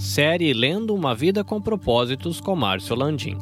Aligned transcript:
Série 0.00 0.54
Lendo 0.54 0.94
uma 0.94 1.14
Vida 1.14 1.44
com 1.44 1.60
Propósitos 1.60 2.40
com 2.40 2.56
Márcio 2.56 2.96
Landim. 2.96 3.38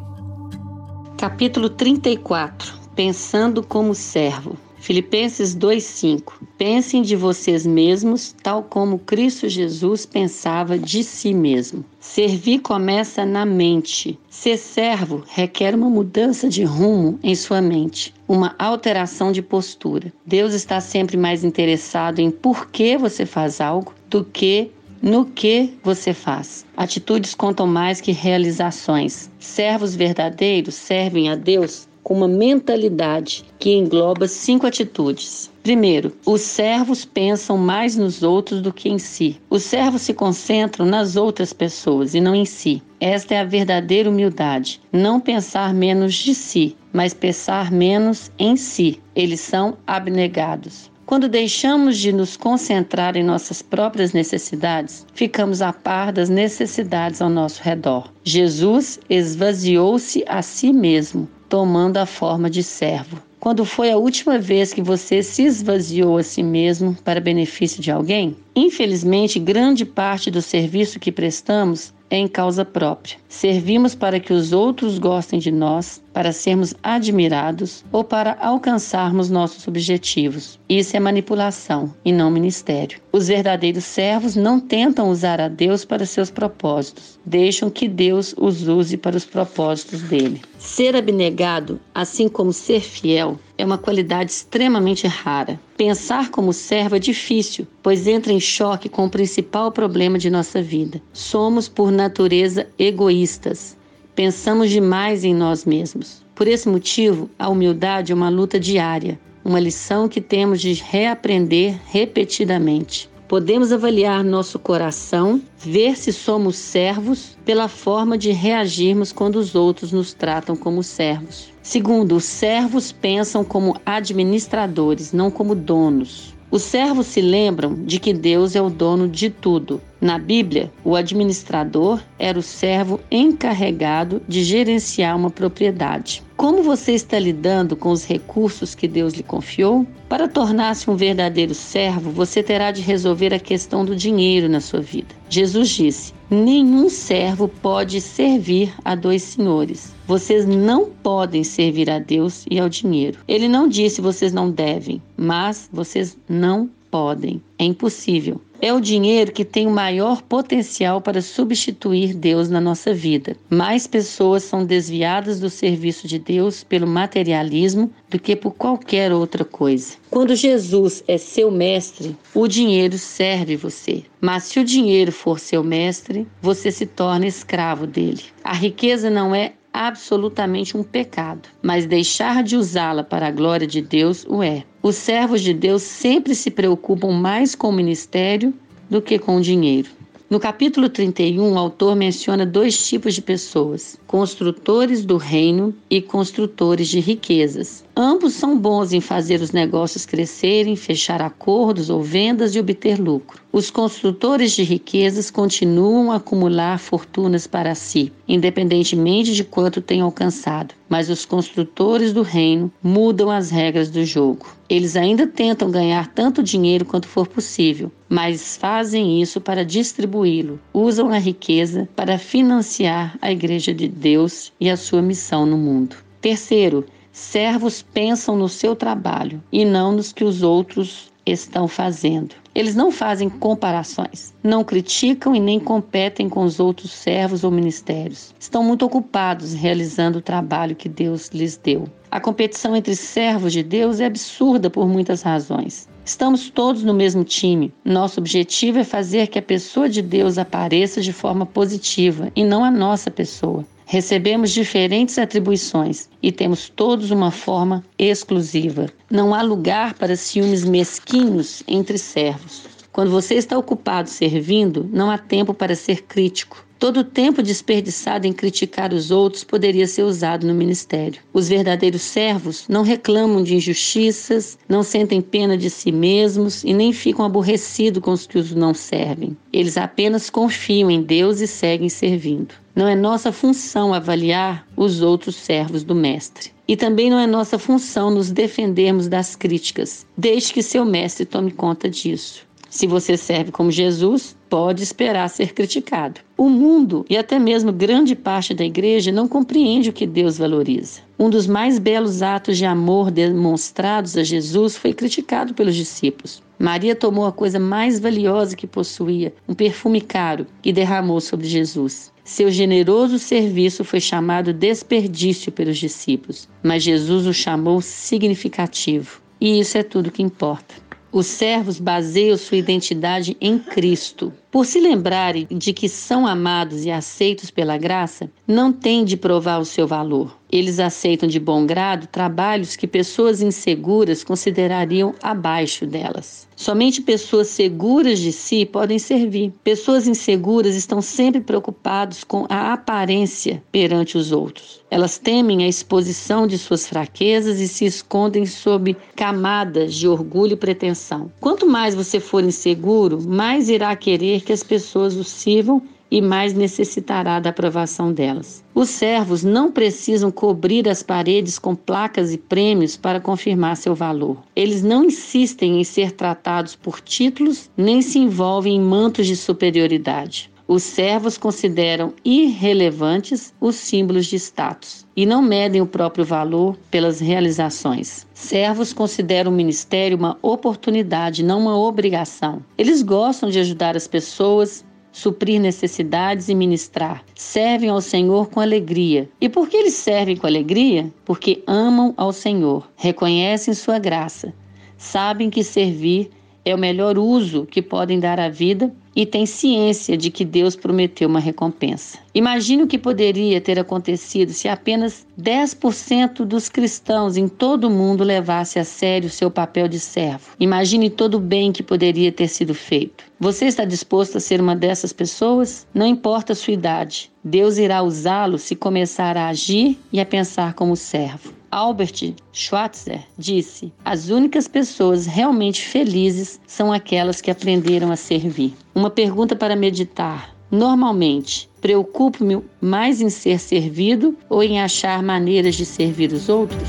Capítulo 1.17 1.71
34 1.71 2.75
Pensando 2.97 3.63
como 3.63 3.95
servo. 3.95 4.57
Filipenses 4.77 5.55
2:5 5.55 6.33
Pensem 6.59 7.03
de 7.03 7.15
vocês 7.15 7.65
mesmos, 7.65 8.35
tal 8.43 8.65
como 8.65 8.99
Cristo 8.99 9.49
Jesus 9.49 10.05
pensava 10.05 10.77
de 10.77 11.05
si 11.05 11.33
mesmo. 11.33 11.85
Servir 12.01 12.59
começa 12.59 13.25
na 13.25 13.47
mente. 13.47 14.19
Ser 14.29 14.57
servo 14.57 15.23
requer 15.29 15.77
uma 15.77 15.89
mudança 15.89 16.49
de 16.49 16.65
rumo 16.65 17.21
em 17.23 17.37
sua 17.37 17.63
mente, 17.63 18.13
uma 18.27 18.57
alteração 18.59 19.31
de 19.31 19.43
postura. 19.43 20.13
Deus 20.27 20.53
está 20.55 20.81
sempre 20.81 21.17
mais 21.17 21.45
interessado 21.45 22.19
em 22.19 22.33
por 22.33 22.69
que 22.69 22.99
você 22.99 23.25
faz 23.25 23.61
algo 23.61 23.95
do 24.11 24.25
que 24.25 24.73
no 25.03 25.25
que 25.25 25.75
você 25.83 26.13
faz. 26.13 26.65
Atitudes 26.77 27.35
contam 27.35 27.67
mais 27.67 28.01
que 28.01 28.13
realizações. 28.13 29.31
Servos 29.39 29.95
verdadeiros 29.95 30.75
servem 30.75 31.31
a 31.31 31.35
Deus 31.35 31.89
com 32.09 32.15
uma 32.15 32.29
mentalidade 32.29 33.45
que 33.59 33.75
engloba 33.75 34.27
cinco 34.27 34.67
atitudes. 34.67 35.51
Primeiro, 35.63 36.17
os 36.25 36.41
servos 36.41 37.05
pensam 37.05 37.59
mais 37.59 37.97
nos 37.97 38.23
outros 38.23 38.63
do 38.63 38.73
que 38.73 38.89
em 38.89 38.99
si. 38.99 39.39
Os 39.51 39.63
servos 39.65 40.01
se 40.01 40.15
concentram 40.15 40.87
nas 40.87 41.17
outras 41.17 41.53
pessoas 41.53 42.15
e 42.15 42.21
não 42.21 42.35
em 42.35 42.47
si. 42.47 42.83
Esta 42.99 43.35
é 43.35 43.41
a 43.41 43.45
verdadeira 43.45 44.09
humildade. 44.09 44.81
Não 44.91 45.21
pensar 45.21 45.75
menos 45.75 46.15
de 46.15 46.35
si, 46.35 46.75
mas 46.95 47.13
pensar 47.13 47.71
menos 47.71 48.31
em 48.39 48.57
si. 48.57 48.99
Eles 49.15 49.41
são 49.41 49.77
abnegados. 49.87 50.91
Quando 51.09 51.27
deixamos 51.27 51.97
de 51.97 52.13
nos 52.13 52.37
concentrar 52.37 53.17
em 53.17 53.25
nossas 53.25 53.63
próprias 53.63 54.13
necessidades, 54.13 55.07
ficamos 55.15 55.63
a 55.63 55.73
par 55.73 56.13
das 56.13 56.29
necessidades 56.29 57.23
ao 57.23 57.31
nosso 57.31 57.63
redor. 57.63 58.13
Jesus 58.23 59.01
esvaziou-se 59.09 60.23
a 60.29 60.43
si 60.43 60.71
mesmo, 60.71 61.27
tomando 61.49 61.97
a 61.97 62.05
forma 62.05 62.51
de 62.51 62.63
servo. 62.63 63.23
Quando 63.41 63.65
foi 63.65 63.91
a 63.91 63.97
última 63.97 64.39
vez 64.39 64.75
que 64.75 64.83
você 64.83 65.23
se 65.23 65.45
esvaziou 65.45 66.19
a 66.19 66.23
si 66.23 66.43
mesmo 66.43 66.95
para 67.03 67.23
benefício 67.23 67.81
de 67.81 67.91
alguém? 67.91 68.37
Infelizmente, 68.55 69.39
grande 69.39 69.87
parte 69.87 70.31
do 70.31 70.43
serviço 70.43 71.01
que 71.01 71.11
prestamos 71.11 71.95
em 72.11 72.27
causa 72.27 72.65
própria. 72.65 73.17
Servimos 73.29 73.95
para 73.95 74.19
que 74.19 74.33
os 74.33 74.53
outros 74.53 74.99
gostem 74.99 75.39
de 75.39 75.51
nós, 75.51 76.03
para 76.13 76.33
sermos 76.33 76.75
admirados 76.83 77.85
ou 77.93 78.03
para 78.03 78.37
alcançarmos 78.41 79.31
nossos 79.31 79.69
objetivos. 79.69 80.59
Isso 80.69 80.97
é 80.97 81.01
manipulação 81.01 81.95
e 82.05 82.13
não 82.13 82.31
ministério. 82.31 83.01
Os 83.13 83.29
verdadeiros 83.29 83.85
servos 83.85 84.35
não 84.35 84.59
tentam 84.59 85.11
usar 85.11 85.41
a 85.41 85.49
Deus 85.49 85.85
para 85.85 86.07
seus 86.07 86.31
propósitos, 86.31 87.19
deixam 87.25 87.71
que 87.71 87.89
Deus 87.89 88.35
os 88.37 88.67
use 88.67 88.97
para 88.97 89.17
os 89.17 89.25
propósitos 89.25 90.03
dele. 90.03 90.43
Ser 90.59 90.97
abnegado, 90.97 91.81
assim 91.95 92.29
como 92.29 92.53
ser 92.53 92.81
fiel, 92.81 93.39
é 93.59 93.65
uma 93.65 93.77
qualidade 93.77 94.31
extremamente 94.31 95.07
rara. 95.09 95.61
Pensar 95.77 96.31
como 96.31 96.53
servo 96.53 96.95
é 96.95 96.99
difícil, 97.01 97.67
pois 97.83 98.07
entra 98.07 98.33
em 98.33 98.39
choque 98.39 98.89
com 98.89 99.05
o 99.05 99.11
principal 99.11 99.73
problema 99.73 100.17
de 100.17 100.31
nossa 100.31 100.63
vida. 100.63 101.03
Somos, 101.13 101.69
por 101.69 101.91
natureza, 101.91 102.69
egoístas. 102.79 103.77
Pensamos 104.15 104.71
demais 104.71 105.25
em 105.25 105.35
nós 105.35 105.65
mesmos. 105.65 106.25
Por 106.35 106.47
esse 106.47 106.69
motivo, 106.69 107.29
a 107.37 107.49
humildade 107.49 108.13
é 108.13 108.15
uma 108.15 108.29
luta 108.29 108.61
diária, 108.61 109.19
uma 109.45 109.59
lição 109.59 110.09
que 110.09 110.21
temos 110.21 110.61
de 110.61 110.73
reaprender 110.75 111.81
repetidamente. 111.87 113.11
Podemos 113.29 113.73
avaliar 113.73 114.25
nosso 114.25 114.59
coração, 114.59 115.43
ver 115.59 115.99
se 115.99 116.15
somos 116.15 116.57
servos 116.57 117.37
pela 117.45 117.69
forma 117.69 118.17
de 118.17 118.31
reagirmos 118.31 119.13
quando 119.13 119.37
os 119.37 119.55
outros 119.55 119.93
nos 119.93 120.15
tratam 120.15 120.57
como 120.57 120.83
servos. 120.83 121.53
Segundo, 121.63 122.17
os 122.17 122.25
servos 122.25 122.91
pensam 122.91 123.45
como 123.45 123.79
administradores, 123.85 125.13
não 125.13 125.31
como 125.31 125.55
donos. 125.55 126.35
Os 126.51 126.63
servos 126.63 127.07
se 127.07 127.21
lembram 127.21 127.75
de 127.85 128.01
que 128.01 128.15
Deus 128.15 128.57
é 128.57 128.63
o 128.63 128.71
dono 128.71 129.07
de 129.07 129.29
tudo. 129.29 129.79
Na 130.01 130.17
Bíblia, 130.17 130.71
o 130.85 130.95
administrador 130.95 132.01
era 132.19 132.39
o 132.39 132.43
servo 132.43 133.01
encarregado 133.11 134.23
de 134.29 134.45
gerenciar 134.45 135.17
uma 135.17 135.31
propriedade. 135.31 136.23
Como 136.37 136.63
você 136.63 136.93
está 136.93 137.19
lidando 137.19 137.75
com 137.75 137.91
os 137.91 138.05
recursos 138.05 138.77
que 138.77 138.87
Deus 138.87 139.15
lhe 139.15 139.25
confiou? 139.25 139.85
Para 140.09 140.29
tornar-se 140.29 140.89
um 140.89 140.95
verdadeiro 140.95 141.53
servo, 141.53 142.13
você 142.13 142.45
terá 142.45 142.71
de 142.71 142.81
resolver 142.81 143.35
a 143.35 143.41
questão 143.41 143.85
do 143.85 143.97
dinheiro 143.97 144.49
na 144.49 144.61
sua 144.61 144.81
vida. 144.81 145.13
Jesus 145.29 145.71
disse: 145.71 146.15
Nenhum 146.31 146.89
servo 146.89 147.49
pode 147.49 148.01
servir 148.01 148.73
a 148.85 148.95
dois 148.95 149.23
senhores. 149.25 149.93
Vocês 150.07 150.47
não 150.47 150.87
podem 151.03 151.43
servir 151.43 151.91
a 151.91 151.99
Deus 151.99 152.47
e 152.49 152.61
ao 152.61 152.69
dinheiro. 152.69 153.19
Ele 153.27 153.49
não 153.49 153.69
disse 153.69 154.01
vocês 154.01 154.33
não 154.33 154.49
devem, 154.49 155.03
mas 155.17 155.69
vocês 155.73 156.17
não 156.29 156.71
podem. 156.89 157.43
É 157.59 157.65
impossível. 157.65 158.41
É 158.61 158.73
o 158.73 158.81
dinheiro 158.81 159.31
que 159.31 159.45
tem 159.45 159.67
o 159.67 159.71
maior 159.71 160.21
potencial 160.21 161.01
para 161.01 161.23
substituir 161.23 162.13
Deus 162.13 162.49
na 162.49 162.61
nossa 162.61 162.93
vida. 162.93 163.37
Mais 163.49 163.87
pessoas 163.87 164.43
são 164.43 164.65
desviadas 164.65 165.39
do 165.39 165.49
serviço 165.49 166.09
de 166.09 166.19
Deus 166.19 166.65
pelo 166.65 166.87
materialismo 166.87 167.93
do 168.11 168.19
que 168.19 168.35
por 168.35 168.53
qualquer 168.53 169.13
outra 169.13 169.45
coisa. 169.45 169.95
Quando 170.11 170.35
Jesus 170.35 171.05
é 171.07 171.17
seu 171.19 171.53
mestre, 171.53 172.17
o 172.35 172.49
dinheiro 172.49 172.99
serve 172.99 173.55
você. 173.55 174.03
Mas 174.21 174.45
se 174.45 174.59
o 174.59 174.65
dinheiro 174.65 175.13
for 175.13 175.39
seu 175.39 175.63
mestre, 175.63 176.27
você 176.43 176.73
se 176.73 176.85
torna 176.85 177.27
escravo 177.27 177.87
dele. 177.87 178.23
A 178.43 178.55
riqueza 178.55 179.09
não 179.09 179.35
é 179.35 179.53
absolutamente 179.73 180.77
um 180.77 180.83
pecado, 180.83 181.49
mas 181.63 181.87
deixar 181.87 182.43
de 182.43 182.57
usá-la 182.57 183.03
para 183.03 183.29
a 183.29 183.31
glória 183.31 183.67
de 183.67 183.81
Deus 183.81 184.25
o 184.29 184.43
é. 184.43 184.65
Os 184.83 184.97
servos 184.97 185.41
de 185.41 185.53
Deus 185.55 185.83
sempre 185.83 186.35
se 186.35 186.51
preocupam 186.51 187.13
mais 187.13 187.55
com 187.55 187.69
o 187.69 187.73
ministério 187.73 188.53
do 188.89 189.03
que 189.03 189.19
com 189.19 189.37
o 189.37 189.41
dinheiro. 189.41 189.91
No 190.31 190.39
capítulo 190.39 190.91
31, 190.91 191.55
o 191.55 191.59
autor 191.59 191.97
menciona 191.97 192.45
dois 192.45 192.87
tipos 192.87 193.15
de 193.15 193.23
pessoas: 193.23 193.99
construtores 194.07 195.03
do 195.03 195.17
reino 195.17 195.75
e 195.89 196.03
construtores 196.03 196.89
de 196.89 197.01
riquezas. 197.01 197.83
Ambos 198.01 198.35
são 198.35 198.57
bons 198.57 198.93
em 198.93 199.01
fazer 199.01 199.41
os 199.41 199.51
negócios 199.51 200.07
crescerem, 200.07 200.77
fechar 200.77 201.21
acordos 201.21 201.91
ou 201.91 202.01
vendas 202.01 202.55
e 202.55 202.61
obter 202.61 202.97
lucro. 202.97 203.43
Os 203.53 203.73
construtores 203.73 204.53
de 204.53 204.63
riquezas 204.63 205.33
continuam 205.33 206.13
a 206.13 206.15
acumular 206.15 206.79
fortunas 206.79 207.49
para 207.49 207.75
si, 207.75 208.13
independentemente 208.29 209.35
de 209.35 209.43
quanto 209.43 209.81
tenham 209.81 210.05
alcançado. 210.05 210.77
Mas 210.89 211.11
os 211.11 211.25
construtores 211.25 212.13
do 212.13 212.23
reino 212.23 212.71
mudam 212.81 213.33
as 213.33 213.51
regras 213.51 213.91
do 213.91 214.05
jogo. 214.05 214.47
Eles 214.69 214.95
ainda 214.95 215.27
tentam 215.27 215.69
ganhar 215.69 216.07
tanto 216.07 216.41
dinheiro 216.41 216.85
quanto 216.85 217.09
for 217.09 217.27
possível, 217.27 217.91
mas 218.09 218.57
fazem 218.57 219.21
isso 219.21 219.41
para 219.41 219.65
distribuí-lo. 219.65 220.61
Usam 220.73 221.09
a 221.09 221.19
riqueza 221.19 221.89
para 221.97 222.17
financiar 222.17 223.19
a 223.21 223.33
Igreja 223.33 223.75
de 223.75 223.89
Deus 223.89 224.53
e 224.61 224.71
a 224.71 224.77
sua 224.77 225.03
missão 225.03 225.45
no 225.45 225.59
mundo. 225.59 225.97
Terceiro, 226.21 226.85
Servos 227.19 227.83
pensam 227.83 228.37
no 228.37 228.49
seu 228.49 228.77
trabalho 228.77 229.43
e 229.53 229.65
não 229.65 229.91
nos 229.91 230.13
que 230.13 230.25
os 230.25 230.43
outros 230.43 231.13
estão 231.27 231.67
fazendo. 231.67 232.37
Eles 232.55 232.77
não 232.77 232.93
fazem 232.93 233.29
comparações, 233.29 234.33
não 234.43 234.63
criticam 234.65 235.35
e 235.35 235.41
nem 235.41 235.59
competem 235.59 236.29
com 236.29 236.45
os 236.45 236.61
outros 236.61 236.93
servos 236.93 237.43
ou 237.43 237.51
ministérios. 237.51 238.33
Estão 238.39 238.63
muito 238.63 238.87
ocupados 238.87 239.53
realizando 239.53 240.21
o 240.21 240.23
trabalho 240.23 240.77
que 240.77 240.89
Deus 240.89 241.29
lhes 241.31 241.57
deu. 241.57 241.87
A 242.09 242.21
competição 242.21 242.75
entre 242.75 242.95
servos 242.95 243.53
de 243.53 243.65
Deus 243.65 243.99
é 243.99 244.07
absurda 244.07 244.71
por 244.71 244.89
muitas 244.89 245.21
razões. 245.21 245.89
Estamos 246.05 246.49
todos 246.49 246.85
no 246.85 246.95
mesmo 246.95 247.25
time. 247.25 247.75
Nosso 247.85 248.21
objetivo 248.21 248.79
é 248.79 248.85
fazer 248.85 249.27
que 249.27 249.41
a 249.41 249.43
pessoa 249.43 249.89
de 249.89 250.01
Deus 250.01 250.39
apareça 250.39 251.03
de 251.03 251.13
forma 251.13 251.45
positiva 251.45 252.31
e 252.35 252.45
não 252.45 252.65
a 252.65 252.71
nossa 252.71 253.11
pessoa. 253.11 253.67
Recebemos 253.91 254.51
diferentes 254.51 255.17
atribuições 255.17 256.11
e 256.23 256.31
temos 256.31 256.69
todos 256.69 257.11
uma 257.11 257.31
forma 257.31 257.83
exclusiva. 257.99 258.93
Não 259.11 259.35
há 259.35 259.41
lugar 259.41 259.95
para 259.95 260.15
ciúmes 260.15 260.63
mesquinhos 260.63 261.63
entre 261.67 261.97
servos. 261.97 262.67
Quando 262.93 263.11
você 263.11 263.37
está 263.37 263.57
ocupado 263.57 264.11
servindo, 264.11 264.87
não 264.93 265.11
há 265.11 265.17
tempo 265.17 265.55
para 265.55 265.75
ser 265.75 266.03
crítico. 266.03 266.63
Todo 266.79 267.01
o 267.01 267.05
tempo 267.05 267.43
desperdiçado 267.43 268.27
em 268.27 268.33
criticar 268.33 268.93
os 268.93 269.11
outros 269.11 269.43
poderia 269.43 269.87
ser 269.87 270.05
usado 270.05 270.47
no 270.47 270.55
ministério. 270.55 271.21
Os 271.33 271.49
verdadeiros 271.49 272.03
servos 272.03 272.67
não 272.69 272.83
reclamam 272.83 273.43
de 273.43 273.57
injustiças, 273.57 274.57
não 274.69 274.85
sentem 274.85 275.21
pena 275.21 275.59
de 275.59 275.71
si 275.71 275.91
mesmos 275.91 276.63
e 276.63 276.73
nem 276.73 276.93
ficam 276.93 277.25
aborrecidos 277.25 278.01
com 278.01 278.13
os 278.13 278.29
que 278.29 278.39
os 278.39 278.55
não 278.55 278.73
servem. 278.73 279.37
Eles 279.53 279.77
apenas 279.77 280.31
confiam 280.31 280.89
em 280.89 281.03
Deus 281.03 281.41
e 281.41 281.49
seguem 281.49 281.89
servindo. 281.89 282.55
Não 282.77 282.87
é 282.87 282.95
nossa 282.95 283.33
função 283.33 283.93
avaliar 283.93 284.65
os 284.77 285.03
outros 285.03 285.35
servos 285.35 285.83
do 285.83 285.97
Mestre. 285.97 286.53
E 286.69 286.77
também 286.77 287.11
não 287.11 287.19
é 287.19 287.27
nossa 287.27 287.59
função 287.59 288.09
nos 288.09 288.31
defendermos 288.31 289.09
das 289.09 289.35
críticas. 289.35 290.07
Deixe 290.17 290.53
que 290.53 290.63
seu 290.63 290.85
Mestre 290.85 291.25
tome 291.25 291.51
conta 291.51 291.91
disso. 291.91 292.47
Se 292.71 292.87
você 292.87 293.17
serve 293.17 293.51
como 293.51 293.71
Jesus, 293.71 294.37
pode 294.49 294.83
esperar 294.83 295.29
ser 295.29 295.53
criticado. 295.53 296.21
O 296.37 296.49
mundo 296.49 297.05
e 297.09 297.17
até 297.17 297.39
mesmo 297.39 297.73
grande 297.73 298.15
parte 298.15 298.55
da 298.55 298.65
igreja 298.65 299.13
não 299.13 299.29
compreende 299.29 299.91
o 299.91 299.93
que 299.93 300.07
Deus 300.07 300.39
valoriza. 300.39 301.01
Um 301.19 301.29
dos 301.29 301.47
mais 301.47 301.79
belos 301.79 302.23
atos 302.23 302.57
de 302.57 302.65
amor 302.65 303.11
demonstrados 303.11 304.17
a 304.17 304.23
Jesus 304.23 304.77
foi 304.77 304.93
criticado 304.93 305.55
pelos 305.55 305.75
discípulos. 305.75 306.43
Maria 306.59 306.97
tomou 306.97 307.27
a 307.27 307.33
coisa 307.33 307.59
mais 307.59 308.01
valiosa 308.01 308.57
que 308.57 308.67
possuía, 308.67 309.33
um 309.49 309.55
perfume 309.55 310.01
caro, 310.01 310.47
e 310.65 310.73
derramou 310.73 311.21
sobre 311.21 311.47
Jesus. 311.47 312.13
Seu 312.25 312.51
generoso 312.51 313.19
serviço 313.19 313.85
foi 313.85 314.01
chamado 314.01 314.53
desperdício 314.53 315.51
pelos 315.51 315.79
discípulos, 315.79 316.49
mas 316.63 316.83
Jesus 316.83 317.27
o 317.27 317.33
chamou 317.33 317.81
significativo. 317.81 319.21
E 319.41 319.61
isso 319.61 319.79
é 319.79 319.83
tudo 319.83 320.11
que 320.11 320.23
importa. 320.23 320.88
Os 321.19 321.27
servos 321.27 321.81
baseiam 321.81 322.37
sua 322.37 322.59
identidade 322.59 323.37
em 323.41 323.59
Cristo. 323.59 324.33
Por 324.51 324.65
se 324.65 324.81
lembrarem 324.81 325.47
de 325.51 325.75
que 325.75 325.91
são 325.91 326.27
amados 326.27 326.87
e 326.87 326.91
aceitos 326.91 327.51
pela 327.51 327.77
graça, 327.77 328.31
não 328.47 328.73
têm 328.73 329.05
de 329.05 329.15
provar 329.15 329.59
o 329.59 329.65
seu 329.65 329.87
valor. 329.87 330.39
Eles 330.51 330.81
aceitam 330.81 331.29
de 331.29 331.39
bom 331.39 331.67
grado 331.67 332.07
trabalhos 332.07 332.75
que 332.75 332.87
pessoas 332.87 333.43
inseguras 333.43 334.25
considerariam 334.25 335.15
abaixo 335.23 335.87
delas. 335.87 336.49
Somente 336.57 337.03
pessoas 337.03 337.49
seguras 337.49 338.19
de 338.19 338.33
si 338.33 338.65
podem 338.65 338.99
servir. 338.99 339.53
Pessoas 339.63 340.09
inseguras 340.09 340.75
estão 340.75 341.03
sempre 341.03 341.41
preocupadas 341.41 342.25
com 342.25 342.47
a 342.49 342.73
aparência 342.73 343.63
perante 343.71 344.17
os 344.17 344.33
outros. 344.33 344.83
Elas 344.91 345.19
temem 345.19 345.63
a 345.63 345.69
exposição 345.69 346.47
de 346.47 346.57
suas 346.57 346.89
fraquezas 346.89 347.61
e 347.61 347.69
se 347.69 347.85
escondem 347.85 348.47
sob 348.47 348.97
camadas 349.15 349.95
de 349.95 350.09
orgulho 350.09 350.55
e 350.55 350.57
pretensão. 350.57 351.31
Quanto 351.39 351.67
mais 351.67 351.95
você 351.95 352.19
for 352.19 352.43
inseguro, 352.43 353.23
mais 353.23 353.69
irá 353.69 353.95
querer 353.95 354.38
que 354.41 354.53
as 354.53 354.63
pessoas 354.63 355.17
o 355.17 355.25
sirvam 355.25 355.83
e 356.11 356.23
mais 356.23 356.55
necessitará 356.55 357.39
da 357.39 357.51
aprovação 357.51 358.13
delas. 358.13 358.65
Os 358.75 358.89
servos 358.89 359.45
não 359.45 359.71
precisam 359.71 360.31
cobrir 360.31 360.89
as 360.89 361.03
paredes 361.03 361.59
com 361.59 361.75
placas 361.75 362.33
e 362.33 362.39
prêmios 362.39 362.97
para 362.97 363.21
confirmar 363.21 363.77
seu 363.77 363.95
valor. 363.95 364.39
Eles 364.57 364.83
não 364.83 365.05
insistem 365.05 365.81
em 365.81 365.85
ser 365.85 366.13
tratados 366.13 366.75
por 366.75 367.01
títulos 367.01 367.71
nem 367.77 368.01
se 368.01 368.19
envolvem 368.19 368.77
em 368.77 368.81
mantos 368.81 369.27
de 369.27 369.37
superioridade. 369.37 370.51
Os 370.69 370.83
servos 370.83 371.39
consideram 371.39 372.13
irrelevantes 372.23 373.55
os 373.59 373.75
símbolos 373.75 374.27
de 374.27 374.37
status 374.37 375.07
e 375.17 375.25
não 375.25 375.41
medem 375.41 375.81
o 375.81 375.87
próprio 375.87 376.27
valor 376.27 376.77
pelas 376.91 377.21
realizações. 377.21 378.27
Servos 378.35 378.93
consideram 378.93 379.51
o 379.51 379.55
ministério 379.55 380.19
uma 380.19 380.37
oportunidade, 380.43 381.43
não 381.43 381.59
uma 381.59 381.75
obrigação. 381.75 382.63
Eles 382.77 383.01
gostam 383.01 383.49
de 383.49 383.59
ajudar 383.59 383.97
as 383.97 384.07
pessoas, 384.07 384.85
suprir 385.11 385.59
necessidades 385.59 386.51
e 386.51 386.55
ministrar. 386.55 387.25
Servem 387.35 387.89
ao 387.89 388.03
Senhor 388.03 388.51
com 388.51 388.61
alegria. 388.61 389.27
E 389.41 389.49
por 389.49 389.71
que 389.71 389.77
eles 389.79 389.95
servem 389.95 390.37
com 390.37 390.47
alegria? 390.47 391.11
Porque 391.25 391.63
amam 391.67 392.13
ao 392.15 392.31
Senhor, 392.31 392.87
reconhecem 392.95 393.73
sua 393.73 393.99
graça, 393.99 394.53
sabem 394.99 395.49
que 395.49 395.65
servir 395.65 396.29
é 396.63 396.75
o 396.75 396.79
melhor 396.79 397.17
uso 397.17 397.65
que 397.65 397.81
podem 397.81 398.21
dar 398.21 398.39
à 398.39 398.51
vida 398.51 398.93
e 399.19 399.27
têm 399.27 399.47
ciência 399.47 400.17
de 400.17 400.31
que 400.31 400.45
Deus 400.45 400.77
prometeu 400.77 401.29
uma 401.29 401.41
recompensa. 401.41 402.21
Imagine 402.33 402.85
o 402.85 402.87
que 402.87 402.97
poderia 402.97 403.61
ter 403.61 403.77
acontecido 403.77 404.53
se 404.53 404.69
apenas 404.69 405.27
10% 405.37 406.45
dos 406.45 406.69
cristãos 406.69 407.37
em 407.37 407.49
todo 407.49 407.89
o 407.89 407.91
mundo 407.91 408.23
levasse 408.23 408.79
a 408.79 408.85
sério 408.85 409.29
seu 409.29 409.51
papel 409.51 409.89
de 409.89 409.99
servo. 409.99 410.51
Imagine 410.61 411.11
todo 411.11 411.35
o 411.35 411.41
bem 411.41 411.73
que 411.73 411.83
poderia 411.83 412.31
ter 412.31 412.47
sido 412.47 412.73
feito. 412.77 413.25
Você 413.41 413.65
está 413.65 413.85
disposto 413.85 414.37
a 414.37 414.41
ser 414.41 414.61
uma 414.61 414.77
dessas 414.77 415.13
pessoas? 415.13 415.85
Não 415.93 416.07
importa 416.07 416.53
a 416.53 416.57
sua 416.57 416.75
idade, 416.75 417.29
Deus 417.43 417.77
irá 417.77 418.01
usá-lo 418.05 418.57
se 418.57 418.77
começar 418.77 419.37
a 419.37 419.49
agir 419.49 419.99
e 420.13 420.21
a 420.21 420.27
pensar 420.27 420.75
como 420.75 420.95
servo. 420.95 421.58
Albert 421.71 422.35
Schweitzer 422.53 423.21
disse: 423.37 423.93
As 424.05 424.31
únicas 424.31 424.67
pessoas 424.67 425.27
realmente 425.27 425.83
felizes 425.83 426.61
são 426.67 426.93
aquelas 426.93 427.41
que 427.41 427.51
aprenderam 427.51 428.11
a 428.11 428.17
servir. 428.17 428.75
Uma 428.95 429.11
pergunta 429.11 429.55
para 429.55 429.77
meditar. 429.77 430.55
Normalmente, 430.71 431.69
preocupo-me 431.81 432.63
mais 432.81 433.21
em 433.21 433.31
ser 433.31 433.59
servido 433.59 434.37
ou 434.49 434.63
em 434.63 434.81
achar 434.81 435.23
maneiras 435.23 435.75
de 435.77 435.87
servir 435.87 436.33
os 436.33 436.49
outros? 436.49 436.89